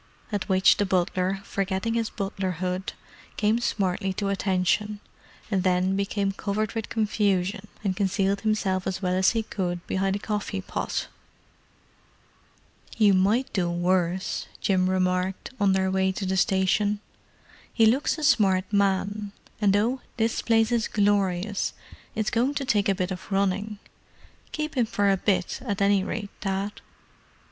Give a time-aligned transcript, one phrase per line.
[0.31, 2.93] At which the butler, forgetting his butlerhood,
[3.37, 9.33] came smartly to attention—and then became covered with confusion and concealed himself as well as
[9.33, 11.05] he could behind a coffee pot.
[12.97, 16.99] "You might do much worse," Jim remarked, on their way to the station.
[17.71, 21.73] "He looks a smart man—and though this place is glorious,
[22.15, 23.77] it's going to take a bit of running.
[24.51, 26.81] Keep him for a bit, at any rate, Dad."